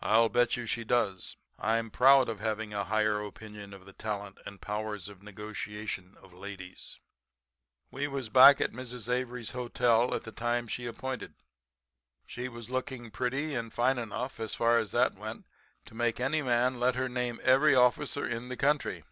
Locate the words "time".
10.32-10.66